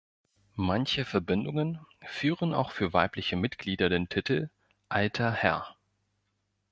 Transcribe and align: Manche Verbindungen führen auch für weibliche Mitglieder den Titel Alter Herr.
Manche 0.55 1.05
Verbindungen 1.05 1.79
führen 2.03 2.55
auch 2.55 2.71
für 2.71 2.91
weibliche 2.91 3.35
Mitglieder 3.35 3.87
den 3.87 4.09
Titel 4.09 4.49
Alter 4.89 5.31
Herr. 5.31 5.75